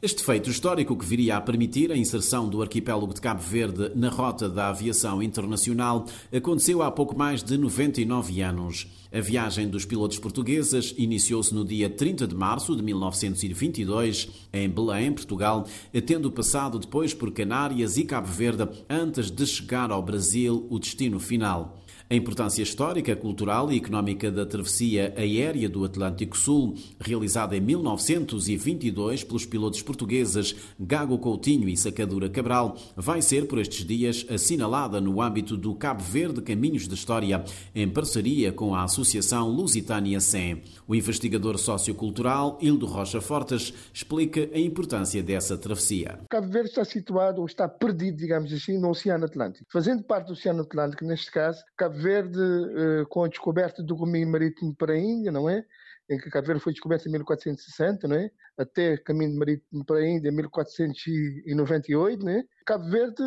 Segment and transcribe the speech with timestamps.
[0.00, 4.08] Este feito histórico que viria a permitir a inserção do arquipélago de Cabo Verde na
[4.08, 8.86] rota da aviação internacional aconteceu há pouco mais de 99 anos.
[9.12, 15.12] A viagem dos pilotos portugueses iniciou-se no dia 30 de março de 1922 em Belém,
[15.12, 15.66] Portugal,
[16.06, 21.18] tendo passado depois por Canárias e Cabo Verde antes de chegar ao Brasil, o destino
[21.18, 21.76] final.
[22.10, 29.24] A importância histórica, cultural e económica da travessia aérea do Atlântico Sul, realizada em 1922
[29.24, 35.20] pelos pilotos portugueses Gago Coutinho e Sacadura Cabral, vai ser por estes dias assinalada no
[35.20, 40.62] âmbito do Cabo Verde Caminhos de História, em parceria com a Associação Lusitânia SEM.
[40.86, 46.20] O investigador sociocultural Hildo Rocha Fortes explica a importância dessa travessia.
[46.30, 49.66] Cabo Verde está situado, ou está perdido, digamos assim, no Oceano Atlântico.
[49.70, 54.30] Fazendo parte do Oceano Atlântico, neste caso, Cabo Verde, eh, com a descoberta do caminho
[54.30, 55.64] marítimo para a Índia, não é?
[56.10, 58.30] Em que Cabo Verde foi descoberto em 1460, não é?
[58.56, 62.44] Até caminho marítimo para a Índia em 1498, não é?
[62.64, 63.22] Cabo Verde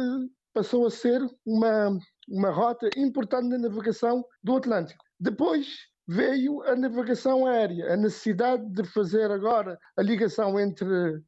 [0.54, 5.04] passou a ser uma, uma rota importante na navegação do Atlântico.
[5.20, 10.88] Depois veio a navegação aérea, a necessidade de fazer agora a ligação entre,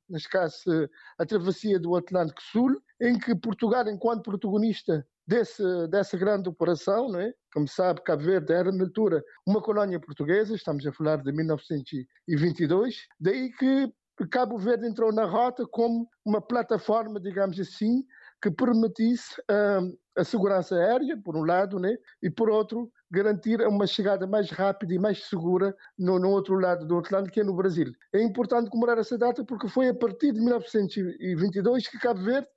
[0.10, 6.50] neste caso, a travessia do Atlântico Sul, em que Portugal, enquanto protagonista desse, dessa grande
[6.50, 7.34] operação, não é?
[7.54, 12.96] como sabe, Cabo Verde era na altura uma colónia portuguesa, estamos a falar de 1922,
[13.20, 13.94] daí que
[14.30, 18.04] Cabo Verde entrou na rota como uma plataforma, digamos assim,
[18.42, 21.96] que permitisse uh, a segurança aérea, por um lado, né?
[22.22, 26.86] e por outro, garantir uma chegada mais rápida e mais segura no, no, outro lado
[26.86, 27.92] do Atlântico, que é no Brasil.
[28.14, 32.48] É importante comemorar essa data porque foi a partir de 1922 que Cabo Verde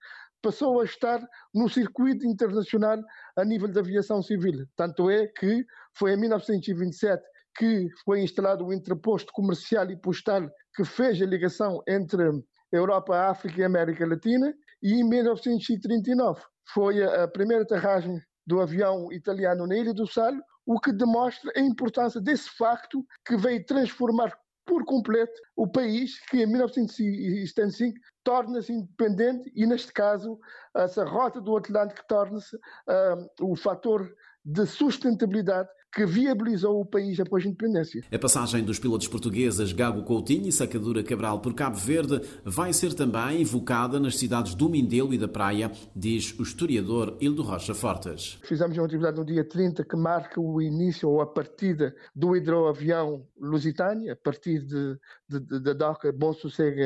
[0.47, 1.21] passou a estar
[1.53, 3.03] no circuito internacional
[3.37, 4.65] a nível da aviação civil.
[4.77, 5.67] Tanto é que
[5.99, 7.21] foi em 1927
[7.59, 12.23] que foi instalado o interposto comercial e postal que fez a ligação entre
[12.71, 16.41] Europa, África e América Latina, e em 1939
[16.73, 21.61] foi a primeira aterragem do avião italiano na Ilha do Sal, o que demonstra a
[21.61, 24.33] importância desse facto que veio transformar
[24.67, 30.39] por completo o país que em 1975 torna-se independente e, neste caso,
[30.75, 34.13] essa rota do Atlântico torna-se uh, o fator
[34.45, 38.05] de sustentabilidade que viabilizou o país após a independência.
[38.13, 42.93] A passagem dos pilotos portugueses Gago Coutinho e Sacadura Cabral por Cabo Verde vai ser
[42.93, 48.39] também invocada nas cidades do Mindelo e da Praia, diz o historiador Hildo Rocha Fortes.
[48.43, 53.27] Fizemos uma atividade no dia 30 que marca o início ou a partida do hidroavião
[53.41, 54.67] Lusitânia, a partir
[55.27, 56.79] da doca Bom Sossego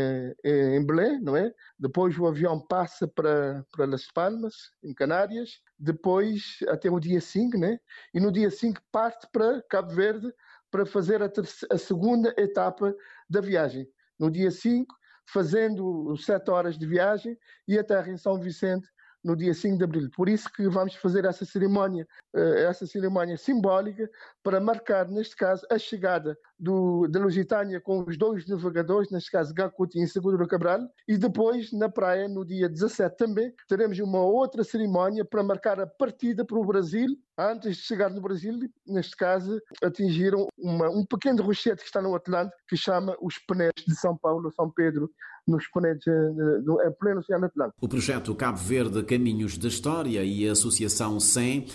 [0.45, 1.53] em Belém, não é?
[1.77, 4.55] Depois o avião passa para, para Las Palmas,
[4.85, 7.81] em Canárias, depois até o dia 5, né?
[8.13, 10.31] E no dia 5 parte para Cabo Verde
[10.71, 11.31] para fazer a,
[11.71, 12.95] a segunda etapa
[13.29, 13.89] da viagem.
[14.19, 14.95] No dia 5,
[15.27, 17.37] fazendo 7 horas de viagem
[17.67, 18.87] e aterra em São Vicente
[19.25, 20.11] no dia 5 de abril.
[20.15, 24.09] Por isso que vamos fazer essa cerimónia, eh, essa cerimónia simbólica
[24.43, 29.53] para marcar, neste caso, a chegada do, da Lusitânia com os dois navegadores, neste caso
[29.53, 34.63] Gacuti e Seguro Cabral, e depois na praia, no dia 17 também, teremos uma outra
[34.63, 37.09] cerimónia para marcar a partida para o Brasil.
[37.37, 38.55] Antes de chegar no Brasil,
[38.87, 43.73] neste caso, atingiram uma, um pequeno rochete que está no Atlântico, que chama os Penéis
[43.89, 45.11] de São Paulo, São Pedro,
[45.47, 47.79] nos Penéis, eh, do é pleno Oceano Atlântico.
[47.81, 51.67] O projeto Cabo Verde Caminhos da História e a Associação 100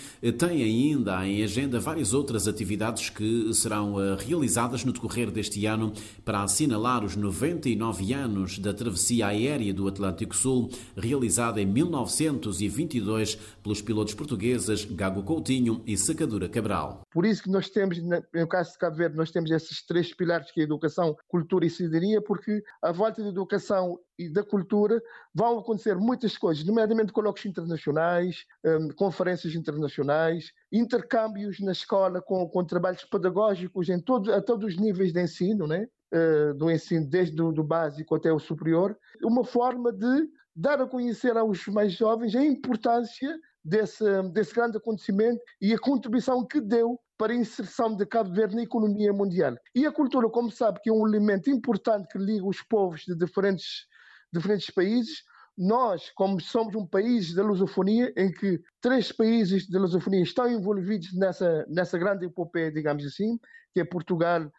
[0.46, 5.92] tem ainda em agenda várias outras atividades que serão eh, realizadas no decorrer deste ano
[6.24, 13.82] para assinalar os 99 anos da travessia aérea do Atlântico Sul, realizada em 1922 pelos
[13.82, 17.00] pilotos portugueses Gago Coutinho e Sacadura Cabral.
[17.10, 20.52] Por isso que nós temos, no caso de Cabo Verde, nós temos esses três pilares
[20.52, 25.02] que é educação, cultura e cidadania, porque a volta da educação e da cultura
[25.34, 30.35] vão acontecer muitas coisas, nomeadamente colóquios internacionais, hum, conferências internacionais,
[30.72, 35.66] intercâmbios na escola com, com trabalhos pedagógicos em todo, a todos os níveis de ensino,
[35.66, 35.86] né?
[36.14, 41.36] Uh, do ensino desde do básico até o superior, uma forma de dar a conhecer
[41.36, 47.32] aos mais jovens a importância desse, desse grande acontecimento e a contribuição que deu para
[47.32, 49.56] a inserção de Cabo Verde na economia mundial.
[49.74, 53.16] E a cultura, como sabe, que é um elemento importante que liga os povos de
[53.16, 53.86] diferentes
[54.32, 55.22] diferentes países.
[55.56, 61.14] Nós, como somos um país da lusofonia, em que três países da lusofonia estão envolvidos
[61.14, 63.38] nessa, nessa grande epopeia, digamos assim,
[63.72, 64.50] que é Portugal,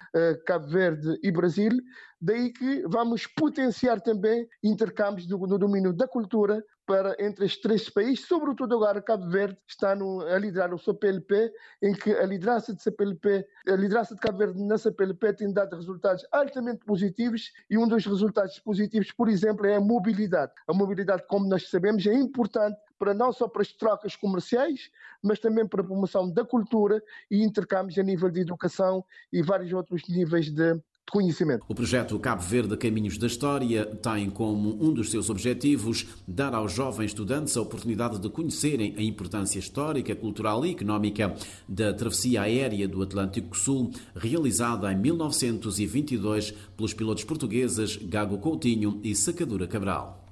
[0.45, 1.71] Cabo Verde e Brasil.
[2.19, 8.25] Daí que vamos potenciar também intercâmbios no domínio da cultura para entre estes três países,
[8.25, 11.51] sobretudo agora Cabo Verde está no, a liderar o CPLP,
[11.83, 15.75] em que a liderança de CPLP, a liderança de Cabo Verde na CPLP tem dado
[15.75, 20.53] resultados altamente positivos e um dos resultados positivos, por exemplo, é a mobilidade.
[20.65, 24.89] A mobilidade, como nós sabemos, é importante para não só para as trocas comerciais,
[25.21, 29.71] mas também para a promoção da cultura e intercâmbios a nível de educação e vários
[29.73, 31.65] outros níveis de conhecimento.
[31.67, 36.73] O projeto Cabo Verde Caminhos da História tem como um dos seus objetivos dar aos
[36.73, 41.33] jovens estudantes a oportunidade de conhecerem a importância histórica, cultural e económica
[41.67, 49.15] da travessia aérea do Atlântico Sul, realizada em 1922 pelos pilotos portugueses Gago Coutinho e
[49.15, 50.26] Sacadura Cabral.